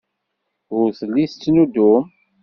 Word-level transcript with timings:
Ur 0.77 0.87
telli 0.99 1.25
tettnuddum. 1.31 2.03